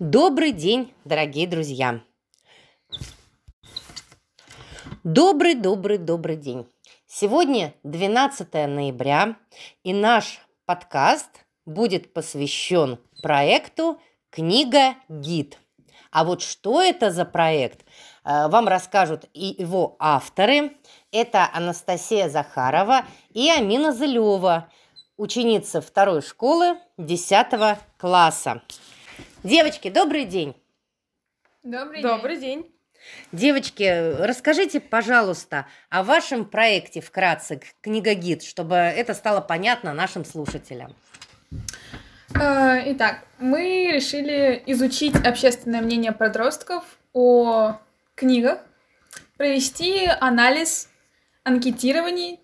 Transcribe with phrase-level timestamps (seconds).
[0.00, 2.02] Добрый день, дорогие друзья!
[5.02, 6.68] Добрый, добрый, добрый день!
[7.08, 9.36] Сегодня 12 ноября,
[9.82, 14.00] и наш подкаст будет посвящен проекту
[14.30, 15.58] «Книга-гид».
[16.12, 17.80] А вот что это за проект,
[18.24, 20.76] э, вам расскажут и его авторы.
[21.10, 24.70] Это Анастасия Захарова и Амина Зылева,
[25.16, 28.62] ученица второй школы 10 класса.
[29.44, 30.56] Девочки, добрый день.
[31.62, 32.74] Добрый, Добрый день.
[33.30, 40.92] Девочки, расскажите, пожалуйста, о вашем проекте вкратце «Книга-гид», чтобы это стало понятно нашим слушателям.
[42.34, 47.78] Э, Итак, мы решили изучить общественное мнение подростков о
[48.16, 48.58] книгах,
[49.36, 50.90] провести анализ
[51.44, 52.40] анкетирований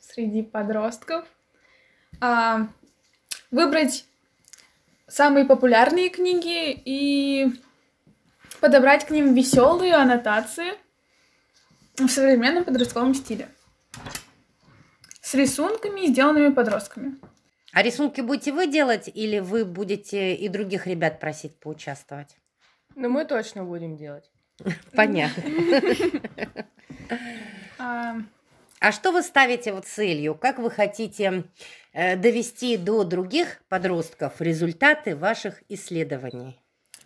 [0.00, 1.26] среди подростков,
[2.20, 2.68] а,
[3.50, 4.07] выбрать
[5.08, 7.48] самые популярные книги и
[8.60, 10.74] подобрать к ним веселые аннотации
[11.96, 13.48] в современном подростковом стиле
[15.20, 17.16] с рисунками, сделанными подростками.
[17.72, 22.36] А рисунки будете вы делать или вы будете и других ребят просить поучаствовать?
[22.94, 24.30] Но мы точно будем делать.
[24.94, 25.42] Понятно.
[27.80, 28.16] А,
[28.80, 30.34] А что вы ставите вот целью?
[30.34, 31.44] Как вы хотите
[32.16, 36.60] довести до других подростков результаты ваших исследований?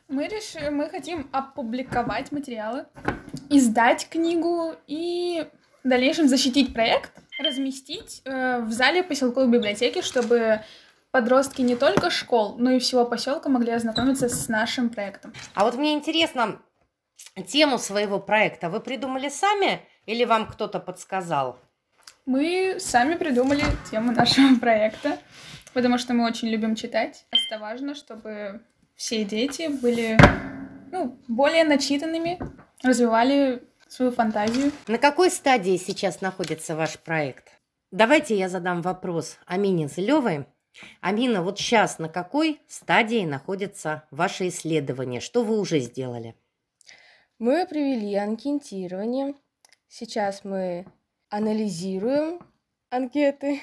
[0.09, 2.85] Мы решили, мы хотим опубликовать материалы,
[3.49, 5.47] издать книгу и
[5.83, 7.13] в дальнейшем защитить проект,
[7.43, 10.61] разместить э, в зале поселковой библиотеки, чтобы
[11.11, 15.33] подростки не только школ, но и всего поселка могли ознакомиться с нашим проектом.
[15.55, 16.61] А вот мне интересно,
[17.47, 21.59] тему своего проекта вы придумали сами или вам кто-то подсказал?
[22.25, 25.19] Мы сами придумали тему нашего проекта,
[25.75, 27.27] потому что мы очень любим читать.
[27.31, 28.61] Это важно, чтобы
[28.95, 30.17] все дети были
[30.93, 32.39] ну, более начитанными,
[32.83, 34.71] развивали свою фантазию.
[34.87, 37.49] На какой стадии сейчас находится ваш проект?
[37.91, 40.47] Давайте я задам вопрос Амине Зылевой.
[41.01, 45.21] Амина, вот сейчас на какой стадии находится ваше исследование?
[45.21, 46.35] Что вы уже сделали?
[47.39, 49.35] Мы провели анкетирование.
[49.89, 50.87] Сейчас мы
[51.33, 52.41] анализируем
[52.91, 53.63] анкеты.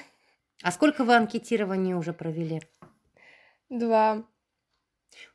[0.62, 2.60] А сколько вы анкетирования уже провели?
[3.68, 4.24] Два.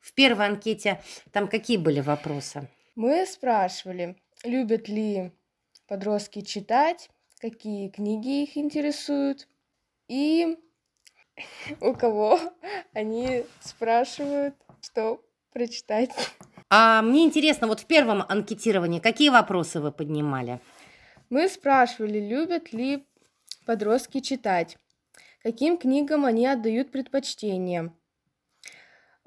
[0.02, 1.02] В первой анкете
[1.32, 2.70] там какие были вопросы?
[2.96, 5.32] Мы спрашивали, любят ли
[5.88, 7.10] подростки читать,
[7.40, 9.48] какие книги их интересуют
[10.10, 10.58] и
[11.80, 12.38] у кого
[12.94, 15.22] они спрашивают, что
[15.54, 16.12] прочитать.
[16.70, 20.60] А мне интересно, вот в первом анкетировании какие вопросы вы поднимали?
[21.30, 23.06] Мы спрашивали, любят ли
[23.66, 24.78] подростки читать,
[25.42, 27.92] каким книгам они отдают предпочтение,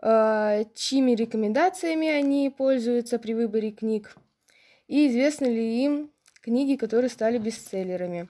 [0.03, 4.17] э, чьими рекомендациями они пользуются при выборе книг,
[4.87, 6.11] и известны ли им
[6.41, 8.29] книги, которые стали бестселлерами.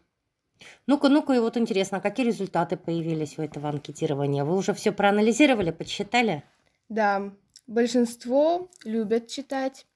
[0.86, 4.44] Ну-ка, ну-ка, и вот интересно, какие результаты появились у этого анкетирования?
[4.44, 6.42] Вы уже все проанализировали, подсчитали?
[6.88, 7.32] Да,
[7.66, 9.86] большинство любят читать.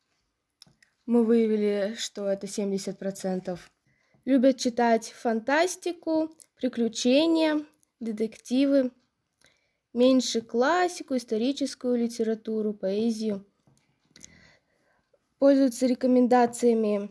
[1.06, 3.58] Мы выявили, что это 70%.
[4.24, 7.64] Любят читать фантастику, приключения,
[8.00, 8.92] детективы.
[9.92, 13.44] Меньше классику, историческую литературу, поэзию.
[15.38, 17.10] Пользуются рекомендациями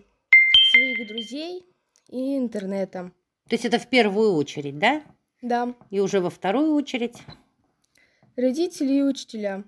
[0.71, 1.65] своих друзей
[2.07, 3.11] и интернета.
[3.49, 5.03] То есть это в первую очередь, да?
[5.41, 7.17] Да, И уже во вторую очередь?
[8.37, 9.63] родители и учителя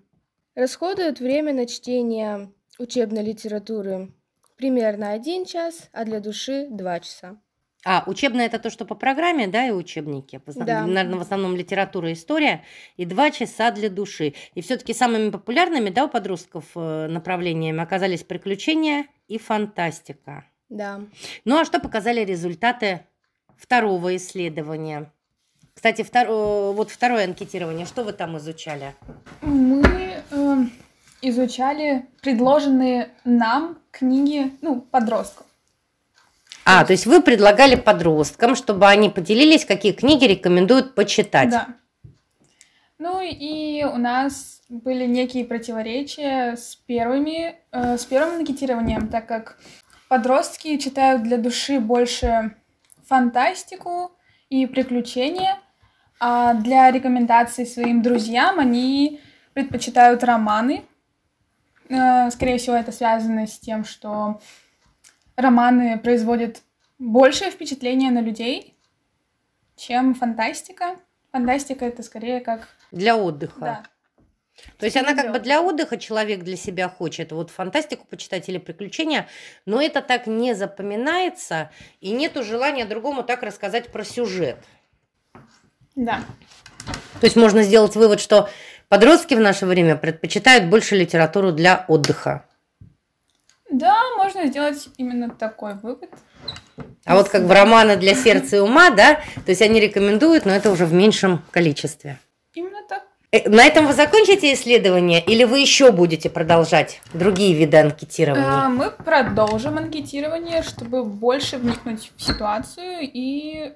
[0.55, 4.11] расходуют время на чтение учебной литературы
[4.57, 7.37] примерно один час, а для души два часа.
[7.85, 10.41] А, учебное это то, что по программе, да, и учебники.
[10.45, 10.85] В основном, Да.
[10.85, 12.63] Наверное, в основном литература и история.
[12.95, 14.35] И два часа для души.
[14.53, 20.45] И все-таки самыми популярными, да, у подростков э, направлениями оказались приключения и фантастика.
[20.69, 21.01] Да.
[21.43, 23.01] Ну, а что показали результаты
[23.57, 25.11] второго исследования?
[25.73, 28.95] Кстати, втор- э, вот второе анкетирование, что вы там изучали?
[29.41, 30.02] Мы
[31.29, 35.45] изучали предложенные нам книги, ну, подростков.
[36.65, 41.49] А, то есть вы предлагали подросткам, чтобы они поделились, какие книги рекомендуют почитать.
[41.49, 41.67] Да.
[42.99, 49.57] Ну и у нас были некие противоречия с первыми, э, с первым анкетированием, так как
[50.07, 52.55] подростки читают для души больше
[53.05, 54.11] фантастику
[54.49, 55.57] и приключения,
[56.19, 59.19] а для рекомендаций своим друзьям они
[59.53, 60.85] предпочитают романы.
[61.89, 64.39] Э, Скорее всего, это связано с тем, что
[65.35, 66.61] романы производят
[66.99, 68.77] большее впечатление на людей,
[69.75, 70.95] чем фантастика.
[71.31, 73.59] Фантастика это скорее как Для отдыха.
[73.59, 73.83] да.
[74.77, 78.59] То есть она как бы для отдыха человек для себя хочет, вот фантастику почитать или
[78.59, 79.27] приключения,
[79.65, 81.71] но это так не запоминается,
[82.01, 84.57] и нету желания другому так рассказать про сюжет.
[85.95, 86.21] Да.
[87.19, 88.47] То есть можно сделать вывод, что
[88.93, 92.45] подростки в наше время предпочитают больше литературу для отдыха.
[93.71, 96.11] Да, можно сделать именно такой вывод.
[97.03, 100.51] А вот как в романы для сердца и ума, да, то есть они рекомендуют, но
[100.51, 102.19] это уже в меньшем количестве.
[102.53, 103.01] Именно так.
[103.31, 108.45] Э, на этом вы закончите исследование или вы еще будете продолжать другие виды анкетирования?
[108.45, 113.73] А, мы продолжим анкетирование, чтобы больше вникнуть в ситуацию и,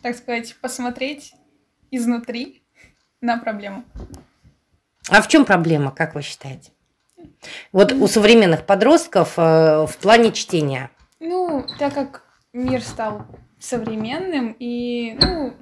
[0.00, 1.34] так сказать, посмотреть
[1.90, 2.62] изнутри
[3.20, 3.84] на проблему.
[5.08, 6.72] А в чем проблема, как вы считаете?
[7.72, 10.90] Вот у современных подростков э, в плане чтения.
[11.20, 13.26] Ну, так как мир стал
[13.58, 15.54] современным, и ну,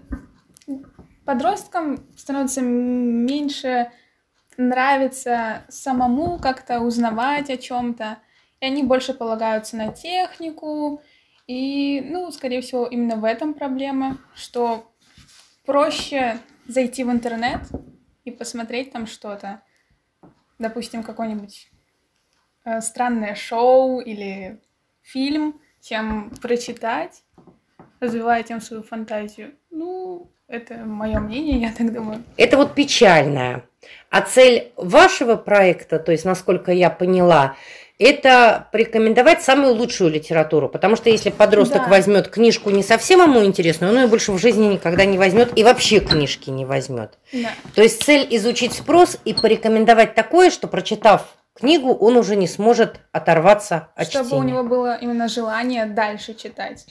[1.24, 3.90] подросткам становится меньше
[4.56, 8.18] нравится самому как-то узнавать о чем-то,
[8.60, 11.02] и они больше полагаются на технику,
[11.46, 14.90] и, ну, скорее всего, именно в этом проблема, что
[15.64, 17.60] проще зайти в интернет
[18.26, 19.62] и посмотреть там что-то,
[20.58, 21.70] допустим, какое-нибудь
[22.64, 24.60] э, странное шоу или
[25.00, 27.22] фильм, чем прочитать,
[28.00, 29.54] развивая тем свою фантазию.
[29.70, 32.24] Ну, это мое мнение, я так думаю.
[32.36, 33.64] Это вот печальное.
[34.10, 37.56] А цель вашего проекта, то есть, насколько я поняла,
[37.98, 40.68] это порекомендовать самую лучшую литературу.
[40.68, 41.88] Потому что если подросток да.
[41.88, 45.64] возьмет книжку не совсем ему интересную, он ее больше в жизни никогда не возьмет и
[45.64, 47.18] вообще книжки не возьмет.
[47.32, 47.50] Да.
[47.74, 53.00] То есть цель изучить спрос и порекомендовать такое, что прочитав книгу, он уже не сможет
[53.12, 54.24] оторваться от Чтобы чтения.
[54.24, 56.86] Чтобы у него было именно желание дальше читать.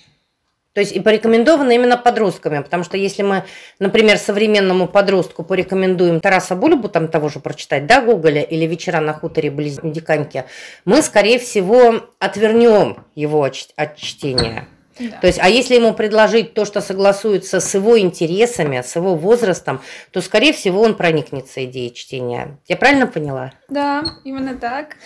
[0.75, 3.45] То есть и порекомендовано именно подростками, потому что если мы,
[3.79, 9.13] например, современному подростку порекомендуем Тараса Бульбу, там того же прочитать, да, Гоголя, или «Вечера на
[9.13, 10.43] хуторе Близнюдиканьки»,
[10.83, 14.67] мы, скорее всего, отвернем его от чтения.
[14.99, 15.17] Да.
[15.21, 19.81] То есть, а если ему предложить то, что согласуется с его интересами, с его возрастом,
[20.11, 22.57] то, скорее всего, он проникнется идеей чтения.
[22.67, 23.53] Я правильно поняла?
[23.69, 24.97] Да, именно так.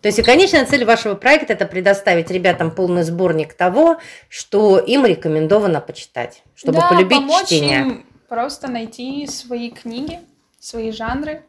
[0.00, 3.98] То есть и конечная цель вашего проекта– это предоставить ребятам полный сборник того,
[4.28, 7.80] что им рекомендовано почитать, чтобы да, полюбить помочь чтение.
[7.80, 10.20] Им просто найти свои книги,
[10.60, 11.44] свои жанры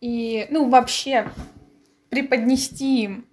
[0.00, 1.28] и, ну, вообще
[2.08, 3.26] преподнести им,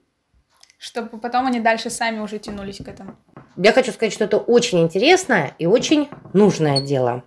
[0.78, 3.16] чтобы потом они дальше сами уже тянулись к этому.
[3.56, 7.24] Я хочу сказать, что это очень интересное и очень нужное дело.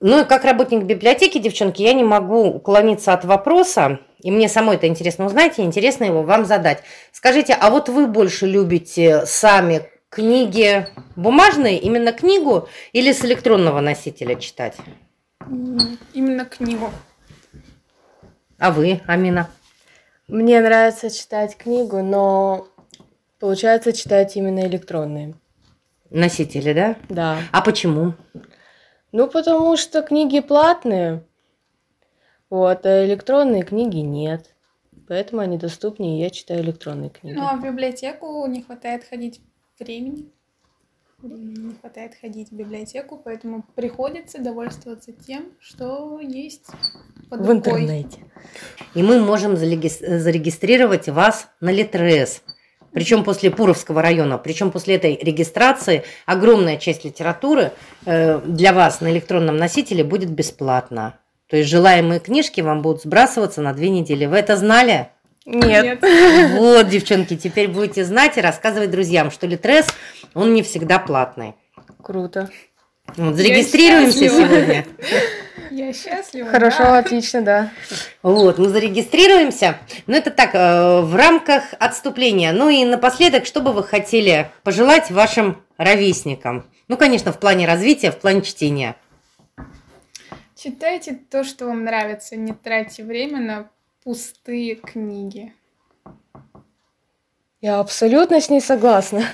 [0.00, 4.76] Ну и как работник библиотеки, девчонки, я не могу уклониться от вопроса, и мне самой
[4.76, 6.82] это интересно узнать, и интересно его вам задать.
[7.12, 14.36] Скажите, а вот вы больше любите сами книги бумажные, именно книгу, или с электронного носителя
[14.36, 14.76] читать?
[16.14, 16.90] Именно книгу.
[18.58, 19.50] А вы, Амина?
[20.26, 22.68] Мне нравится читать книгу, но
[23.38, 25.34] получается читать именно электронные.
[26.08, 26.96] Носители, да?
[27.10, 27.38] Да.
[27.52, 28.14] А почему?
[29.12, 31.24] Ну, потому что книги платные,
[32.54, 34.54] вот, а электронные книги нет.
[35.08, 37.34] Поэтому они доступнее, я читаю электронные книги.
[37.34, 39.40] Ну, а в библиотеку не хватает ходить
[39.80, 40.30] времени.
[41.20, 46.66] Не хватает ходить в библиотеку, поэтому приходится довольствоваться тем, что есть
[47.28, 48.20] под В интернете.
[48.94, 52.40] И мы можем зарегистрировать вас на Литрес
[52.92, 57.72] причем после Пуровского района, причем после этой регистрации огромная часть литературы
[58.06, 61.18] э, для вас на электронном носителе будет бесплатна.
[61.54, 64.26] То есть желаемые книжки вам будут сбрасываться на две недели.
[64.26, 65.10] Вы это знали?
[65.46, 66.00] Нет.
[66.58, 69.86] Вот, девчонки, теперь будете знать и рассказывать друзьям, что Литрес,
[70.34, 71.54] он не всегда платный.
[72.02, 72.50] Круто.
[73.16, 74.84] Вот, зарегистрируемся сегодня.
[75.70, 76.50] Я счастлива.
[76.50, 76.98] Хорошо, да.
[76.98, 77.70] отлично, да.
[78.24, 79.78] Вот, мы зарегистрируемся.
[80.08, 82.50] Ну, это так, э, в рамках отступления.
[82.50, 86.64] Ну и напоследок, что бы вы хотели пожелать вашим ровесникам?
[86.88, 88.96] Ну, конечно, в плане развития, в плане чтения.
[90.54, 93.70] Читайте то, что вам нравится, не тратьте время на
[94.04, 95.52] пустые книги.
[97.60, 99.24] Я абсолютно с ней согласна.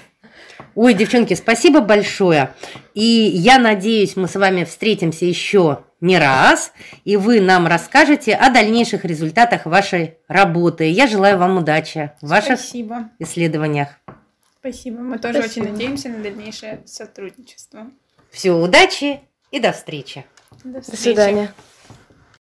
[0.75, 2.55] Ой, девчонки, спасибо большое.
[2.95, 6.73] И я надеюсь, мы с вами встретимся еще не раз,
[7.05, 10.89] и вы нам расскажете о дальнейших результатах вашей работы.
[10.89, 13.11] Я желаю вам удачи в ваших Спасибо.
[13.19, 13.89] исследованиях.
[14.61, 15.01] Спасибо.
[15.01, 15.65] Мы тоже Спасибо.
[15.65, 17.91] очень надеемся на дальнейшее сотрудничество.
[18.31, 20.25] Всего удачи и до встречи.
[20.65, 21.55] До, до свидания.